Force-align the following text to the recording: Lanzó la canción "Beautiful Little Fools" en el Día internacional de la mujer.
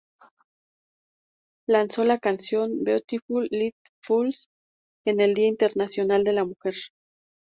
Lanzó 1.67 2.03
la 2.05 2.17
canción 2.17 2.83
"Beautiful 2.83 3.47
Little 3.51 3.75
Fools" 4.03 4.49
en 5.05 5.19
el 5.19 5.35
Día 5.35 5.45
internacional 5.45 6.23
de 6.23 6.33
la 6.33 6.43
mujer. 6.43 6.73